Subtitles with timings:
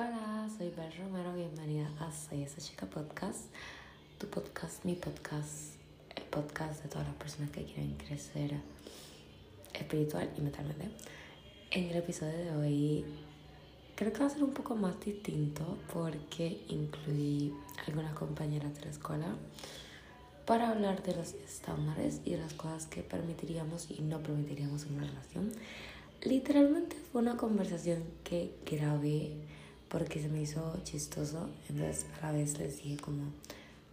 [0.00, 3.50] Hola, soy Bel Romero, bienvenida a Soy esa chica podcast,
[4.16, 5.74] tu podcast, mi podcast,
[6.16, 8.54] el podcast de todas las personas que quieren crecer
[9.74, 10.88] espiritual y mentalmente.
[11.70, 13.04] En el episodio de hoy
[13.94, 17.52] creo que va a ser un poco más distinto porque incluí
[17.86, 19.36] algunas compañeras de la escuela
[20.46, 24.94] para hablar de los estándares y de las cosas que permitiríamos y no permitiríamos en
[24.94, 25.52] una relación.
[26.22, 29.36] Literalmente fue una conversación que grabé
[29.90, 31.50] porque se me hizo chistoso.
[31.68, 33.24] Entonces a la vez les dije como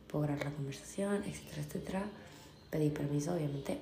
[0.08, 2.04] puedo grabar la conversación, etcétera, etcétera.
[2.70, 3.80] Pedí permiso, obviamente.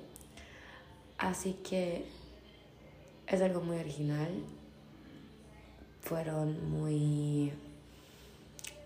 [1.18, 2.04] Así que
[3.26, 4.30] es algo muy original.
[6.00, 7.52] Fueron muy,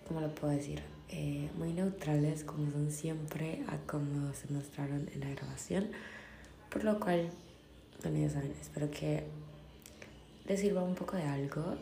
[0.08, 0.82] ¿cómo lo puedo decir?
[1.10, 5.88] Eh, muy neutrales como son siempre a como se mostraron en la grabación.
[6.70, 7.30] Por lo cual,
[8.02, 9.24] bueno, ya saben, espero que
[10.46, 11.76] les sirva un poco de algo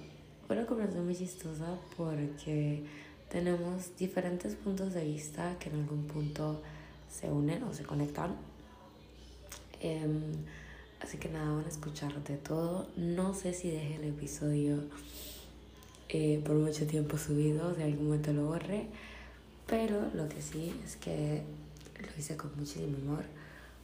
[0.57, 2.85] una conversación muy chistosa porque
[3.29, 6.63] tenemos diferentes puntos de vista que en algún punto
[7.11, 8.35] se unen o se conectan.
[9.81, 10.33] Em,
[11.01, 12.89] así que nada, van a escuchar de todo.
[12.97, 14.85] No sé si deje el episodio
[16.09, 18.87] eh, por mucho tiempo subido, si algún momento lo borre,
[19.67, 21.43] pero lo que sí es que
[22.01, 23.25] lo hice con muchísimo amor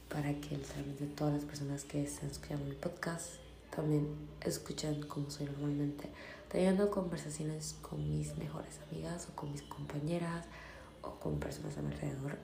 [0.09, 3.33] para que literalmente todas las personas que estén escuchando mi podcast
[3.75, 4.07] también
[4.41, 6.09] escuchen como soy normalmente
[6.55, 10.45] teniendo conversaciones con mis mejores amigas o con mis compañeras
[11.01, 12.37] o con personas a mi alrededor.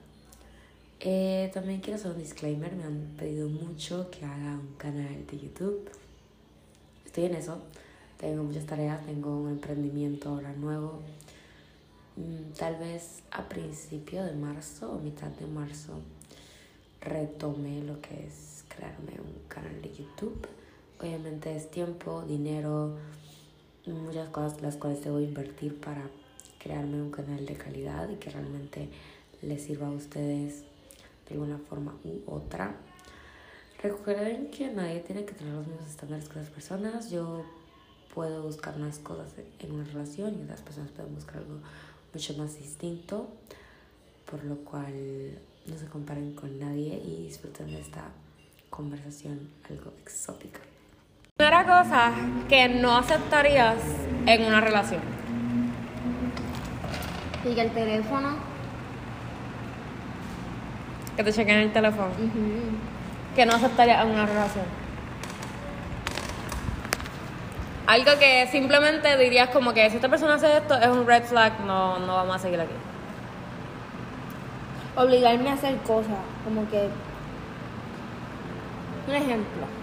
[1.00, 5.38] Eh, también quiero hacer un disclaimer, me han pedido mucho que haga un canal de
[5.38, 5.90] YouTube.
[7.06, 7.62] Estoy en eso,
[8.18, 11.00] tengo muchas tareas, tengo un emprendimiento ahora nuevo.
[12.16, 16.02] Mm, tal vez a principio de marzo o mitad de marzo
[17.00, 20.46] retome lo que es crearme un canal de YouTube.
[21.00, 22.98] Obviamente es tiempo, dinero,
[23.86, 26.02] muchas cosas las cuales debo invertir para
[26.58, 28.88] crearme un canal de calidad y que realmente
[29.42, 30.62] les sirva a ustedes
[31.28, 32.76] de alguna forma u otra.
[33.82, 37.10] Recuerden que nadie tiene que tener los mismos estándares que las personas.
[37.10, 37.44] Yo
[38.14, 41.58] puedo buscar unas cosas en una relación y otras personas pueden buscar algo
[42.14, 43.28] mucho más distinto,
[44.30, 48.12] por lo cual no se comparen con nadie y disfruten de esta
[48.70, 50.60] conversación algo exótica.
[51.42, 52.12] Primera cosa
[52.48, 53.74] que no aceptarías
[54.26, 55.00] en una relación.
[57.44, 58.36] Y que el teléfono.
[61.16, 62.10] Que te chequen el teléfono.
[63.34, 64.64] Que no aceptarías en una relación.
[67.88, 71.58] Algo que simplemente dirías como que si esta persona hace esto es un red flag,
[71.66, 72.74] no, no vamos a seguir aquí.
[74.94, 76.20] Obligarme a hacer cosas.
[76.44, 76.88] Como que.
[79.08, 79.81] Un ejemplo.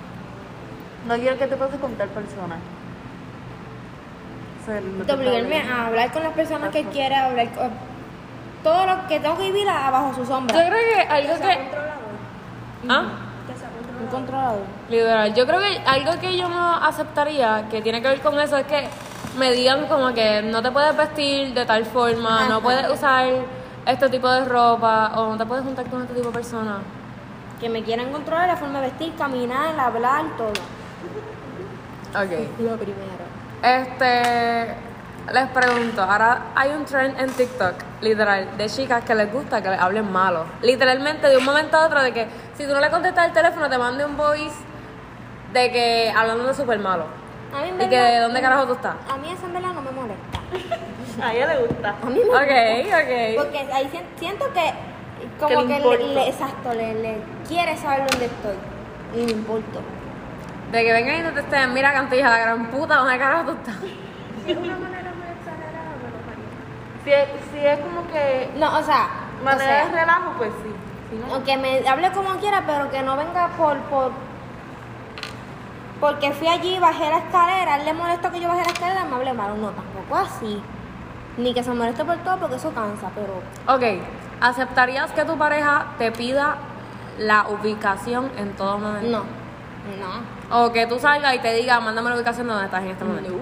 [1.07, 2.57] No quiero que te pases con tal persona.
[4.61, 7.69] O sea, no te obligarme a hablar con las personas que quiera, hablar con.
[8.63, 10.55] Todo lo que tengo que vivir abajo su Yo sombra.
[10.55, 11.59] creo que algo que.
[12.89, 13.03] ¿Ah?
[14.01, 14.61] Un controlador.
[14.89, 15.33] Liberal.
[15.33, 18.65] Yo creo que algo que yo no aceptaría que tiene que ver con eso es
[18.65, 18.87] que
[19.37, 23.27] me digan como que no te puedes vestir de tal forma, no puedes usar
[23.85, 26.77] este tipo de ropa o no te puedes juntar con este tipo de personas.
[27.59, 30.53] Que me quieran controlar la forma de vestir, caminar, hablar, todo.
[32.09, 32.59] Ok.
[32.59, 33.25] Lo primero.
[33.61, 34.73] Este,
[35.33, 39.69] les pregunto, ahora hay un trend en TikTok, literal, de chicas que les gusta que
[39.69, 40.45] les hablen malo.
[40.61, 42.27] Literalmente de un momento a otro de que
[42.57, 44.55] si tú no le contestas el teléfono te mande un voice
[45.53, 47.05] de que hablando de súper malo.
[47.53, 48.95] A mí en Y que de dónde carajo tú estás.
[49.11, 50.39] A mí eso en verdad no me molesta.
[51.25, 51.89] A ella le gusta.
[52.01, 52.97] A mí me Ok, gusta.
[52.97, 53.43] ok.
[53.43, 54.73] Porque ahí sien- siento que
[55.39, 56.07] como Que le que, le, importo.
[56.13, 57.17] le- exacto, le, le
[57.47, 58.55] quiere saber dónde estoy.
[59.15, 59.81] Y me importo.
[60.71, 63.51] De que vengan y no te estén, mira cantilla, la gran puta, ¿dónde carajo tú
[63.53, 63.75] estás?
[64.45, 67.03] Si es una manera muy exagerada, me lo haría.
[67.03, 69.07] Si es, si es como que No, o sea,
[69.41, 70.71] o manera sea, de relajo, pues sí.
[71.09, 74.11] Si no, o que me hable como quiera, pero que no venga por, por
[75.99, 79.05] porque fui allí, bajé la escalera, a él le molestó que yo bajé la escalera,
[79.05, 79.55] me hable malo.
[79.55, 80.61] No, tampoco así.
[81.37, 83.41] Ni que se moleste por todo, porque eso cansa, pero
[83.75, 83.83] Ok,
[84.39, 86.55] ¿aceptarías que tu pareja te pida
[87.17, 89.09] la ubicación en todo momento?
[89.09, 89.38] no,
[89.99, 90.59] no.
[90.65, 93.03] O que tú salgas y te diga, mándame la ubicación de donde estás en este
[93.05, 93.33] momento.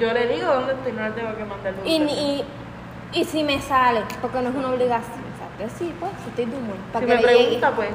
[0.00, 2.44] yo le digo dónde estoy, no le tengo que mandar Y, y,
[3.12, 5.22] y si me sale, porque no es una obligación,
[5.58, 5.72] ¿sabes?
[5.78, 6.58] Sí, pues, si estoy.
[6.92, 7.38] Para Si que me llegue.
[7.44, 7.88] pregunta, pues.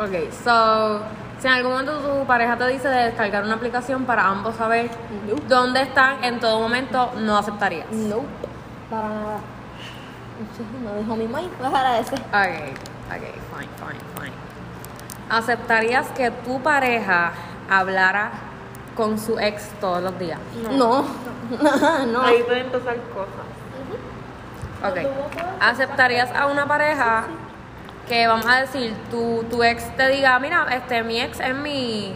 [0.00, 1.00] Ok, so,
[1.40, 4.90] si en algún momento tu pareja te dice de descargar una aplicación para ambos saber
[5.28, 5.42] Nope.
[5.48, 7.90] dónde están en todo momento, no aceptarías.
[7.90, 8.26] Nope,
[8.90, 9.38] para nada.
[10.84, 12.14] No dejo mi maíz, pues agradece.
[12.14, 12.76] Ok,
[13.08, 13.24] ok,
[13.56, 14.32] fine, fine, fine.
[15.30, 17.32] ¿Aceptarías que tu pareja
[17.68, 18.30] hablara
[18.96, 20.38] con su ex todos los días?
[20.76, 21.04] No,
[22.06, 22.22] no.
[22.24, 23.48] Ahí pueden empezar cosas.
[24.84, 24.98] Ok.
[25.60, 27.24] ¿Aceptarías a una pareja
[28.08, 32.14] que, vamos a decir, tu, tu ex te diga, mira, este, mi ex es mi,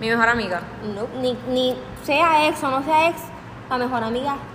[0.00, 0.60] mi mejor amiga?
[0.94, 3.20] No, ni, ni sea ex o no sea ex,
[3.70, 4.36] la mejor amiga.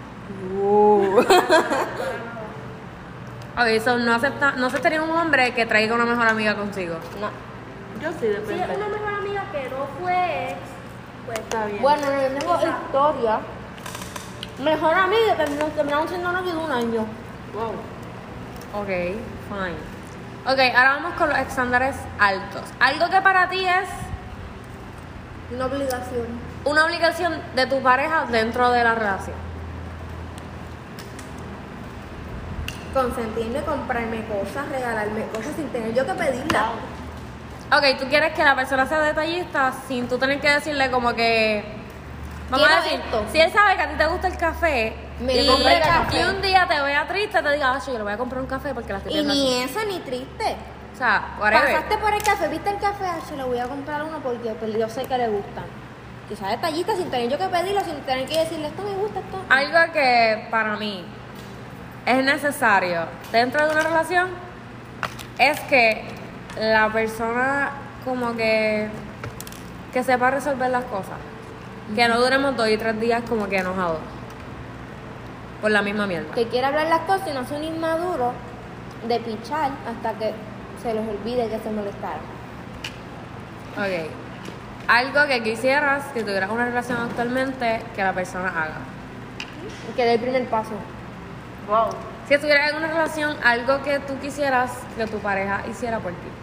[3.56, 6.96] Ok, eso no, acepta, no aceptaría un hombre que traiga una mejor amiga consigo.
[7.22, 7.30] No.
[8.04, 8.64] Yo sí, Si depende.
[8.74, 10.58] es una mejor amiga que no fue ex,
[11.26, 11.82] pues Está bien.
[11.82, 13.40] Bueno, no tengo historia.
[14.62, 17.06] Mejor amiga que nos terminamos siendo novios de un año.
[17.54, 18.82] Wow.
[18.82, 19.78] Ok, fine.
[20.46, 22.64] Ok, ahora vamos con los estándares altos.
[22.82, 23.88] Algo que para ti es
[25.56, 26.28] Una obligación.
[26.66, 29.38] una obligación de tu pareja dentro de la relación.
[32.94, 36.66] Consentirme, comprarme cosas, regalarme cosas sin tener yo que pedirlas.
[37.78, 41.64] Ok, tú quieres que la persona sea detallista sin tú tener que decirle como que...
[42.50, 43.26] Vamos a decir, esto.
[43.32, 46.20] si él sabe que a ti te gusta el café Me y, compra el café.
[46.20, 48.48] y un día te vea triste, te diga, ah, yo le voy a comprar un
[48.48, 49.72] café porque la estoy Y viendo ni así".
[49.72, 50.56] eso ni triste.
[50.94, 51.66] O sea, whatever.
[51.74, 54.50] Pasaste por el café, viste el café, ah, se lo voy a comprar uno porque
[54.52, 55.64] pues, yo sé que le gustan.
[56.30, 59.38] Quizás detallista sin tener yo que pedirlo, sin tener que decirle esto me gusta, esto.
[59.50, 61.04] Algo que para mí
[62.06, 64.30] es necesario dentro de una relación
[65.40, 66.06] es que
[66.60, 67.72] la persona
[68.06, 68.90] como que
[69.94, 71.20] que sepa resolver las cosas.
[71.96, 74.00] Que no duremos dos y tres días como que enojados.
[75.62, 76.34] Por la misma mierda.
[76.34, 78.34] Que quiera hablar las cosas y no sea un inmaduro
[79.08, 80.34] de pichar hasta que
[80.82, 82.22] se les olvide que se molestaron.
[83.78, 84.10] Ok.
[84.88, 88.78] Algo que quisieras que tuvieras una relación actualmente que la persona haga.
[89.96, 90.72] Que dé el primer paso.
[91.68, 91.90] Wow.
[92.28, 96.43] Si estuvieras en una relación, algo que tú quisieras que tu pareja hiciera por ti.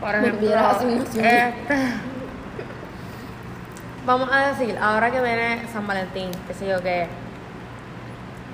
[0.00, 0.48] Por ejemplo,
[1.02, 1.54] este,
[4.06, 7.06] vamos a decir, ahora que viene San Valentín, qué sé yo qué.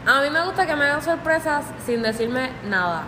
[0.06, 3.04] A mí me gusta que me hagan sorpresas sin decirme nada.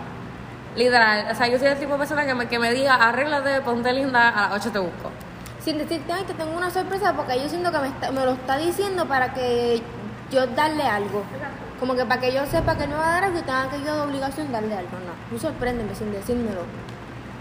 [0.76, 3.60] Literal, o sea, yo soy el tipo de persona que me, que me diga, arréglate,
[3.62, 5.10] ponte linda, a las 8 te busco.
[5.60, 8.32] Sin decirte, ay, te tengo una sorpresa porque yo siento que me, está- me lo
[8.32, 9.82] está diciendo para que
[10.30, 11.24] yo darle algo.
[11.80, 13.80] Como que para que yo sepa que me va a dar algo y tenga que
[13.84, 14.90] yo de obligación darle algo.
[14.92, 16.62] No, tú sorpréndeme sin decírmelo.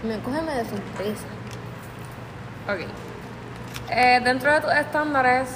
[0.02, 1.26] Me cógeme de sorpresa.
[2.68, 2.86] Ok.
[3.90, 5.48] Eh, dentro de tus estándares,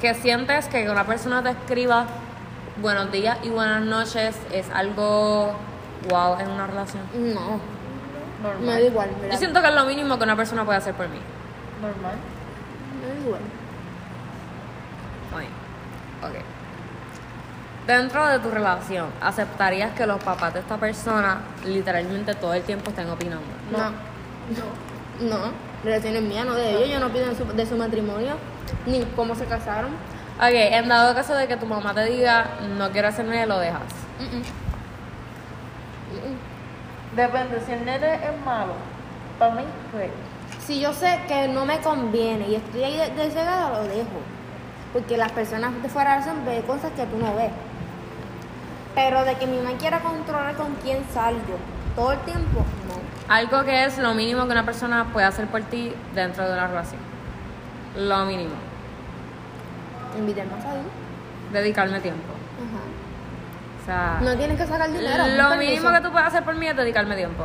[0.00, 2.06] que sientes que una persona te escriba
[2.80, 5.52] buenos días y buenas noches es algo
[6.08, 7.02] wow en una relación?
[7.14, 7.60] No,
[8.42, 8.60] Normal.
[8.60, 9.10] me da igual.
[9.20, 9.32] ¿verdad?
[9.32, 11.18] Yo siento que es lo mínimo que una persona puede hacer por mí.
[11.82, 12.14] Normal.
[13.02, 13.40] Me da igual.
[15.30, 16.30] Fine.
[16.38, 16.44] Ok.
[17.86, 22.90] Dentro de tu relación, ¿aceptarías que los papás de esta persona literalmente todo el tiempo
[22.90, 23.42] estén opinando?
[23.72, 23.78] No.
[23.78, 25.28] No.
[25.28, 25.52] No.
[25.82, 26.90] Relaciones mías, no de ellos.
[26.90, 28.34] Yo no pido de su, de su matrimonio.
[28.86, 29.90] Ni cómo se casaron.
[30.38, 32.46] Ok, en dado caso de que tu mamá te diga,
[32.78, 33.82] no quiero hacer nada, lo dejas.
[37.16, 38.74] Depende, si el nene es malo,
[39.38, 40.10] para mí, pues.
[40.64, 44.20] Si yo sé que no me conviene y estoy ahí de, de cegada, lo dejo.
[44.92, 47.50] Porque las personas de fuera hacen ve cosas que tú no ves.
[48.94, 51.56] Pero de que mi mamá quiera controlar con quién salgo
[51.96, 53.00] todo el tiempo, no.
[53.34, 56.66] Algo que es lo mínimo que una persona puede hacer por ti dentro de una
[56.66, 57.00] relación.
[57.96, 58.54] Lo mínimo.
[60.18, 60.82] Invitarme a salir.
[61.52, 62.32] Dedicarme tiempo.
[62.58, 62.82] Ajá.
[63.82, 65.24] O sea, No tienes que sacar dinero.
[65.26, 65.56] lo permiso.
[65.56, 67.44] mínimo que tú puedes hacer por mí es dedicarme tiempo.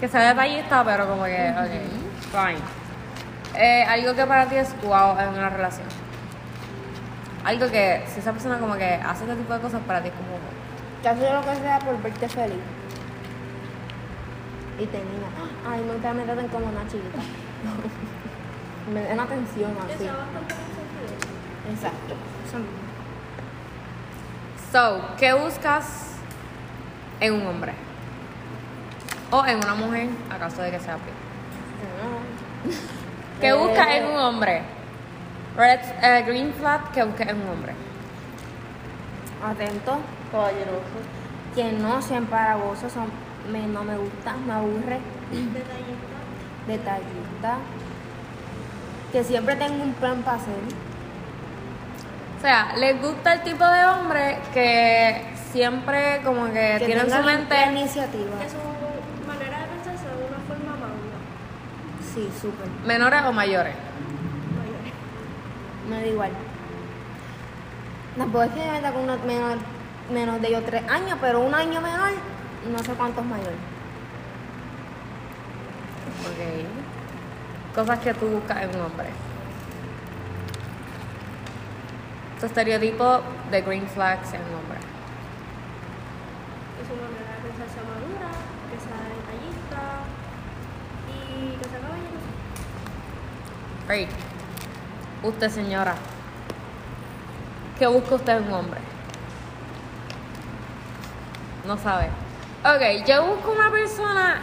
[0.00, 2.58] Que sea detallista, pero como que, ok, fine.
[3.54, 5.86] Eh, algo que para ti es wow en una relación.
[7.44, 10.14] Algo que, si esa persona como que hace este tipo de cosas, para ti es
[10.14, 10.38] como...
[11.02, 12.58] Que hace lo que sea por verte feliz.
[14.78, 15.28] Y te mira.
[15.68, 17.18] Ay, nunca me traten como una chiquita.
[18.94, 20.04] me den atención así.
[21.72, 22.14] Exacto.
[22.46, 22.82] Eso mismo.
[24.72, 26.16] So, ¿qué buscas
[27.20, 27.72] en un hombre?
[29.30, 31.12] O en una mujer, acaso de que sea pri.
[33.40, 34.62] ¿Qué Eh, buscas en un hombre?
[35.56, 37.72] Red, eh, green flag, ¿qué buscas en un hombre?
[39.44, 39.98] Atento.
[40.30, 40.98] Caballeroso.
[41.54, 43.04] Que no sean paragosos, son,
[43.50, 44.98] me, no me gusta, me aburre.
[46.66, 47.58] Detallista.
[49.12, 50.54] Que siempre tengo un plan para hacer.
[52.38, 57.08] O sea, les gusta el tipo de hombre que siempre como que, Que tiene en
[57.08, 58.38] tenga su la mente iniciativa.
[58.40, 61.18] Que su manera de pensar sea de una forma madura.
[62.14, 62.68] Sí, súper.
[62.86, 63.74] menores o mayores.
[65.92, 66.30] Me da igual.
[68.16, 69.58] Tampoco es que me meta con una menor
[70.10, 72.12] menos de yo tres años, pero un año menor,
[72.70, 73.52] no sé cuántos mayor.
[76.22, 77.74] Ok.
[77.74, 79.08] Cosas que tú buscas en un hombre.
[82.40, 83.20] Tu estereotipo
[83.50, 84.78] de green flags en un hombre.
[86.80, 88.30] Es una manera de pensarse madura,
[88.70, 89.82] que sea detallista
[91.12, 92.18] y que sea caballero.
[93.88, 94.31] Right.
[95.22, 95.94] Usted, señora.
[97.78, 98.80] ¿Qué busca usted un hombre?
[101.64, 102.08] No sabe.
[102.64, 104.40] Ok, yo busco una persona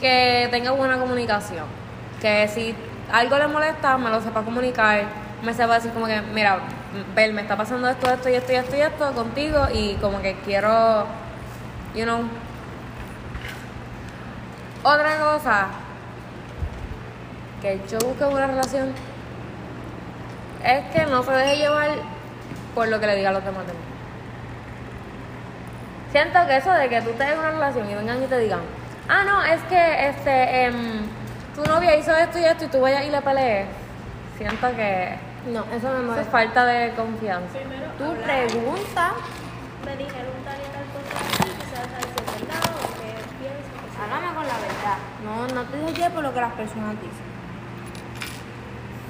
[0.00, 1.64] que tenga buena comunicación.
[2.20, 2.74] Que si
[3.12, 5.02] algo le molesta, me lo sepa comunicar.
[5.42, 6.60] Me sepa decir como que, mira,
[7.14, 10.22] Bel, me está pasando esto, esto y esto y esto y esto contigo y como
[10.22, 11.06] que quiero,
[11.94, 12.22] you know.
[14.84, 15.66] Otra cosa
[17.60, 18.92] que yo busco en una relación
[20.64, 21.90] es que no se deje llevar
[22.74, 23.78] por lo que le diga a los demás de mí.
[26.12, 28.60] Siento que eso de que tú estés en una relación y vengan y te digan,
[29.08, 31.02] ah, no, es que este, em,
[31.54, 33.66] tu novia hizo esto y esto y tú vayas y le pelees.
[34.38, 36.30] Siento que No, eso me eso es molesta.
[36.32, 37.58] falta de confianza.
[37.58, 38.46] Primero, Tú hablar.
[38.46, 39.12] pregunta,
[39.84, 43.72] Me dijeron tal y tal cosa así, quizás es verdad o qué piensas.
[43.72, 44.02] qué sé yo.
[44.04, 44.98] háblame con la verdad.
[45.24, 47.28] No, no te dejes llevar por lo que las personas dicen.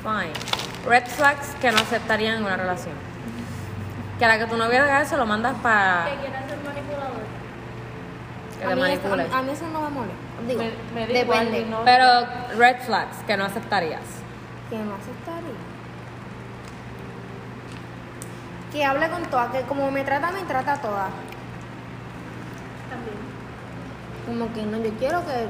[0.02, 0.57] Fine.
[0.87, 2.94] Red flags que no aceptarían en una relación.
[4.18, 7.23] Que a la que tu novia haga eso lo mandas para Que quieras ser manipulador.
[8.58, 9.23] que a, te mí eso, manipule.
[9.23, 10.16] a, mí- a mí eso no me molesta.
[10.47, 10.62] Digo,
[10.94, 11.66] Me- me depende.
[11.66, 14.02] no- Pero red flags que no aceptarías.
[14.70, 15.58] que no aceptaría.
[18.73, 21.11] Que hable con todas, que como me trata, me trata a todas.
[22.90, 23.16] También.
[24.26, 25.49] Como que no, yo quiero que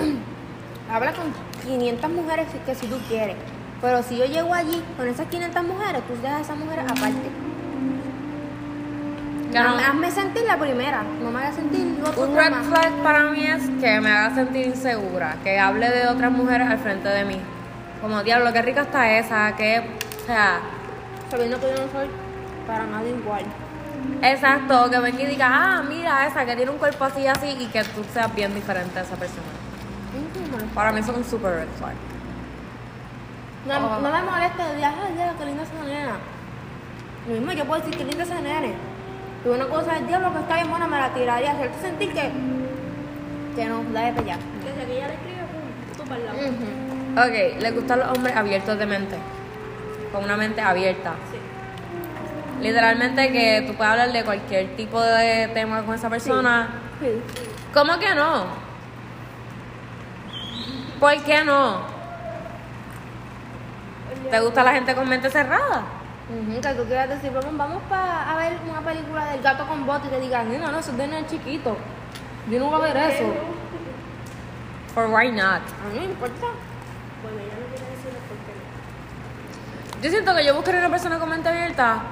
[0.92, 1.32] habla con
[1.62, 3.36] 500 mujeres que si tú quieres.
[3.84, 7.28] Pero si yo llego allí con esas 500 mujeres, tú dejas a esas mujeres aparte.
[9.50, 9.76] Claro.
[9.76, 14.00] Hazme, sentir la primera, no me hagas sentir Un red flag para mí es que
[14.00, 17.38] me haga sentir insegura, que hable de otras mujeres al frente de mí.
[18.00, 19.80] Como, diablo, qué rica está esa, que,
[20.22, 20.60] o sea,
[21.30, 22.08] Sabiendo que yo no soy
[22.66, 23.42] para nada igual.
[24.22, 27.66] exacto, que venga y diga, ah, mira esa, que tiene un cuerpo así, así, y
[27.66, 29.42] que tú seas bien diferente a esa persona.
[30.74, 32.13] Para mí es un super red flag.
[33.66, 34.00] No, Oh.
[34.00, 36.16] no me molesta de ay, diablo, qué linda esa nena.
[37.26, 38.74] Lo mismo yo puedo decir que linda esa nene.
[39.42, 42.30] Pero una cosa es diablo que está bien buena, me la tiraría, hacerte sentir que.
[43.56, 44.38] que no, la de pellar.
[44.38, 47.28] Que si aquella le escribe, pum, tú para el lado.
[47.28, 49.16] Ok, le gustan los hombres abiertos de mente,
[50.12, 51.14] con una mente abierta.
[51.30, 51.38] Sí.
[52.62, 56.68] Literalmente que tú puedes hablar de cualquier tipo de tema con esa persona.
[57.00, 57.08] Sí.
[57.72, 58.44] ¿Cómo que no?
[61.00, 61.93] ¿Por qué no?
[64.30, 65.82] ¿Te gusta la gente con mente cerrada?
[66.28, 69.84] Ujú, que tú quieras decir, vamos, vamos pa- a ver una película del gato con
[69.86, 71.76] bote y te digan, no, no, eso es de nene chiquito.
[72.50, 73.24] Yo no voy a ver eso.
[74.94, 75.60] For why not?
[75.62, 76.46] A mí me importa.
[77.22, 80.02] Bueno, ella no quiere decir el por qué no.
[80.02, 82.02] Yo siento que yo buscaría una persona con mente abierta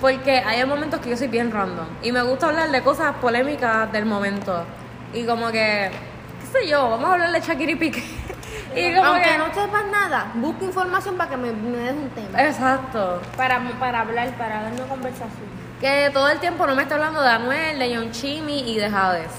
[0.00, 3.90] porque hay momentos que yo soy bien random y me gusta hablar de cosas polémicas
[3.92, 4.64] del momento.
[5.12, 5.90] Y como que,
[6.40, 8.02] qué sé yo, vamos a hablar de Shakira y Piqué.
[8.74, 9.38] Y como Aunque que...
[9.38, 12.42] no sepas nada, busca información para que me, me des un tema.
[12.42, 13.20] Exacto.
[13.36, 15.50] Para, para hablar, para dar una conversación.
[15.80, 18.86] Que todo el tiempo no me está hablando de Anuel, de John Chimmy y de
[18.86, 19.32] Hades.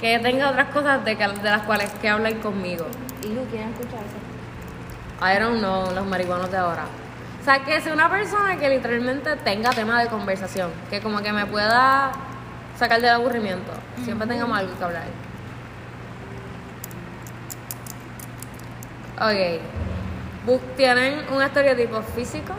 [0.00, 2.86] Que tenga otras cosas de, que- de las cuales que hablen conmigo.
[3.22, 5.26] Y Lu, ¿quieren escuchar eso?
[5.26, 6.84] I don't know, los marihuanos de ahora.
[7.40, 10.70] O sea, que sea una persona que literalmente tenga tema de conversación.
[10.90, 12.12] Que como que me pueda
[12.78, 13.72] sacar del aburrimiento.
[14.04, 15.04] Siempre tengamos algo que hablar.
[19.20, 19.60] Ok.
[20.76, 22.54] ¿Tienen un estereotipo físico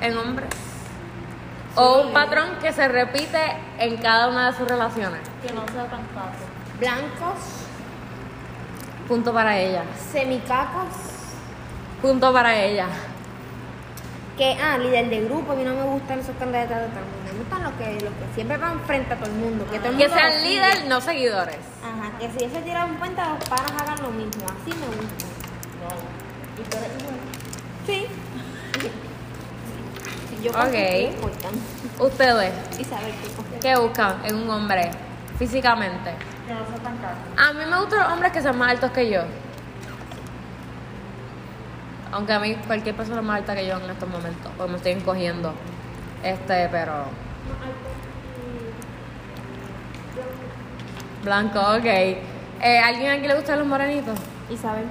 [0.00, 0.48] en hombres?
[1.74, 3.40] O un patrón que se repite
[3.78, 5.20] en cada una de sus relaciones.
[5.44, 6.44] Que no sea tan caso.
[6.78, 7.40] Blancos,
[9.08, 9.82] Punto para ella.
[10.12, 10.86] semicacos,
[12.00, 12.86] Punto para ella.
[14.38, 17.04] que, ah, líder de grupo, a mí no me gustan esos candidatos de todo el
[17.06, 17.32] mundo.
[17.32, 19.64] Me gustan los que, los que siempre van frente a todo el mundo.
[19.70, 21.58] Que, todo el mundo sean líder, no seguidores.
[21.82, 24.46] Ajá, que si ellos se tiran un puente, los panas hagan lo mismo.
[24.46, 25.33] Así me gusta.
[26.58, 27.16] Y tú eres igual.
[27.86, 28.06] Sí.
[30.42, 32.04] Yo Ok.
[32.06, 32.52] Ustedes.
[32.78, 34.90] Y saber qué ¿Qué buscan en un hombre
[35.38, 36.10] físicamente?
[36.46, 37.16] Que no sea tan caso.
[37.36, 39.22] A mí me gustan los hombres que sean más altos que yo.
[42.12, 44.76] Aunque a mí cualquier persona es más alta que yo en estos momentos, porque me
[44.76, 45.54] estoy encogiendo.
[46.22, 47.04] Este, pero.
[51.24, 51.84] Blanco, ok.
[51.86, 54.18] Eh, ¿Alguien aquí le gustan los morenitos?
[54.50, 54.84] Isabel.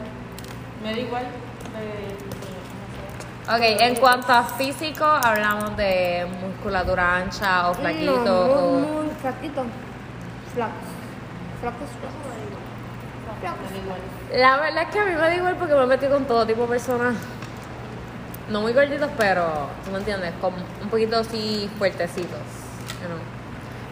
[0.83, 1.25] Me da igual
[3.45, 8.79] Ok, en cuanto a físico, hablamos de musculatura ancha o flaquito No, o...
[8.79, 9.65] muy, flaquito.
[10.53, 10.73] Flacos.
[11.59, 12.23] Flacos, flacos.
[13.41, 14.39] Flacos.
[14.39, 16.45] La verdad es que a mí me da igual porque me he metido con todo
[16.47, 17.15] tipo de personas.
[18.49, 19.45] No muy gorditos, pero
[19.83, 22.39] tú me entiendes, como un poquito así fuertecitos.
[23.01, 23.17] you know.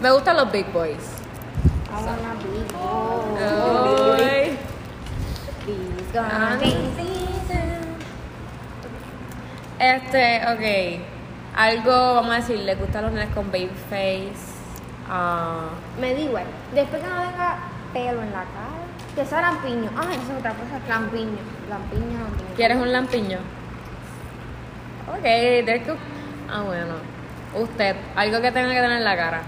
[0.01, 0.95] Me gustan los big boys.
[1.89, 4.21] I wanna be bold.
[4.21, 4.57] Ay.
[5.67, 7.20] It's gonna be season.
[9.81, 11.01] Este, ok.
[11.57, 14.31] Algo, vamos a decir, le gustan los nenes con baby face.
[15.09, 15.69] Ah,
[15.99, 16.43] Me da igual.
[16.73, 17.57] Después que no tenga
[17.91, 18.71] pelo en la cara.
[19.15, 19.89] Que sea lampiño.
[19.97, 20.79] Ay, esa es otra cosa.
[20.87, 21.39] Lampiño.
[21.69, 22.55] Lampiño, lampiño.
[22.55, 23.39] ¿Quieres un lampiño?
[25.09, 25.93] Ok, there's que...
[26.49, 26.93] Ah, bueno.
[27.55, 29.41] Usted, algo que tenga que tener en la cara.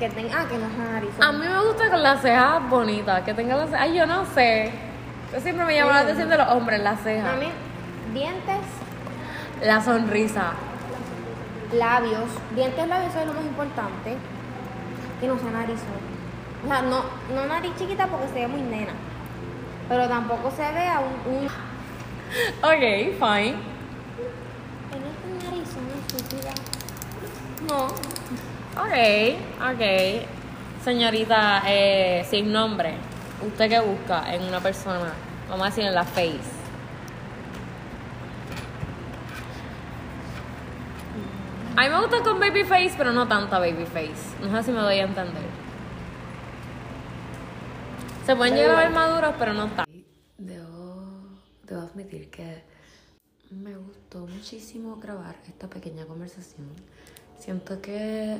[0.00, 0.40] Que tenga.
[0.40, 1.10] Ah, que no sea nariz.
[1.20, 3.82] A mí me gusta con las cejas bonitas, que tenga las cejas.
[3.82, 4.72] Ay, yo no sé.
[5.32, 7.36] Yo siempre me llama la atención de los hombres, las A cejas.
[7.38, 7.46] mí,
[8.12, 8.60] dientes,
[9.62, 10.52] La sonrisa.
[11.72, 12.28] labios.
[12.54, 14.16] Dientes, labios es lo más importante.
[15.20, 15.80] Que no sea nariz.
[16.64, 17.02] O sea, no,
[17.34, 18.92] no nariz chiquita porque se ve muy nena.
[19.88, 21.34] Pero tampoco se vea un.
[21.34, 21.46] un...
[22.62, 22.80] Ok,
[23.18, 23.56] fine.
[24.92, 25.86] En esta nariz son
[26.16, 26.52] estúpida.
[27.68, 27.86] No.
[28.80, 30.26] Ok, ok.
[30.84, 32.94] Señorita, eh, sin nombre,
[33.46, 35.12] ¿usted qué busca en una persona?
[35.48, 36.59] Vamos a decir en la face.
[41.80, 44.12] A mí me gusta con baby face, pero no tanta baby face.
[44.42, 45.42] No sé si me doy a entender.
[48.26, 49.90] Se pueden llegar a ver maduros, pero no tanto.
[50.36, 51.02] Debo,
[51.66, 52.62] debo admitir que
[53.50, 56.66] me gustó muchísimo grabar esta pequeña conversación.
[57.38, 58.38] Siento que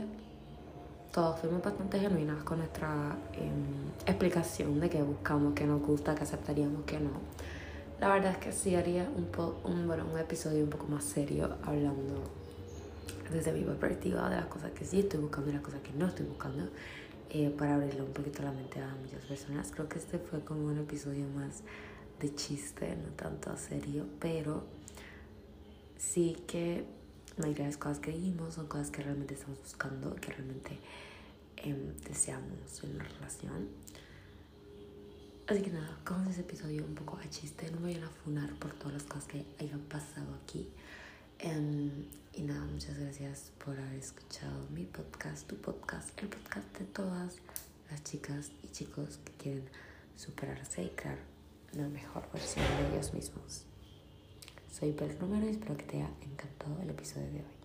[1.11, 6.25] todos fuimos bastante genuinas con nuestra em, explicación de qué buscamos, qué nos gusta, qué
[6.25, 7.11] aceptaríamos, qué no.
[8.01, 11.05] La verdad es que sí haría un, po- un, bueno, un episodio un poco más
[11.05, 12.23] serio hablando
[13.31, 16.07] desde mi perspectiva de las cosas que sí estoy buscando y las cosas que no
[16.07, 16.69] estoy buscando
[17.31, 19.71] eh, para abrirle un poquito la mente a muchas personas.
[19.71, 21.63] Creo que este fue como un episodio más
[22.21, 24.65] de chiste, no tanto serio, pero
[25.97, 26.85] sí que
[27.37, 30.79] la mayoría de las cosas que dijimos son cosas que realmente estamos buscando, que realmente
[31.57, 33.69] em, deseamos en una relación.
[35.47, 38.53] Así que nada, como ese episodio un poco a chiste, no me vayan a funar
[38.55, 40.69] por todas las cosas que hayan pasado aquí.
[41.43, 46.85] Em, y nada, muchas gracias por haber escuchado mi podcast, tu podcast, el podcast de
[46.85, 47.39] todas
[47.91, 49.65] las chicas y chicos que quieren
[50.17, 51.19] superarse y crear
[51.73, 53.65] la mejor versión de ellos mismos.
[54.71, 57.60] Soy Bel Romero y espero que te haya encantado el episodio de hoy.